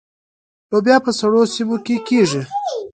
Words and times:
لوبیا 0.71 0.97
په 1.05 1.11
سړو 1.19 1.41
سیمو 1.53 1.77
کې 1.85 1.95
کیږي. 2.07 2.41